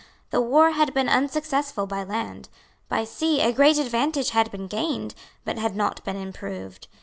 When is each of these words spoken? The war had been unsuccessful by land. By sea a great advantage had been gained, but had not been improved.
The 0.31 0.41
war 0.41 0.71
had 0.71 0.95
been 0.95 1.07
unsuccessful 1.07 1.85
by 1.85 2.03
land. 2.03 2.49
By 2.89 3.03
sea 3.03 3.41
a 3.41 3.53
great 3.53 3.77
advantage 3.77 4.31
had 4.31 4.49
been 4.49 4.65
gained, 4.65 5.13
but 5.45 5.59
had 5.59 5.75
not 5.75 6.03
been 6.03 6.15
improved. 6.17 6.87